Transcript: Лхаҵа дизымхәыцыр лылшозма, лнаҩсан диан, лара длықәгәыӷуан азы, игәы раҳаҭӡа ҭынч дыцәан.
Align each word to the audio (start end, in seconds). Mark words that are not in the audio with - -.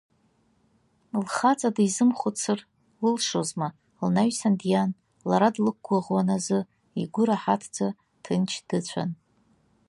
Лхаҵа 1.23 1.69
дизымхәыцыр 1.75 2.59
лылшозма, 3.03 3.67
лнаҩсан 4.05 4.53
диан, 4.59 4.91
лара 5.29 5.49
длықәгәыӷуан 5.55 6.29
азы, 6.35 6.59
игәы 7.01 7.23
раҳаҭӡа 7.27 7.87
ҭынч 8.23 8.51
дыцәан. 8.67 9.09